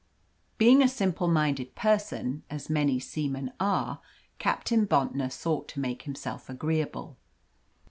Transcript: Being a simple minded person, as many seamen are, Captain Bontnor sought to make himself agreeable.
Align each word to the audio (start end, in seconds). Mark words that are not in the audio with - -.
Being 0.57 0.81
a 0.81 0.87
simple 0.87 1.27
minded 1.27 1.75
person, 1.75 2.41
as 2.49 2.71
many 2.71 2.99
seamen 2.99 3.51
are, 3.59 4.01
Captain 4.39 4.85
Bontnor 4.87 5.29
sought 5.31 5.67
to 5.67 5.79
make 5.79 6.01
himself 6.09 6.49
agreeable. 6.49 7.17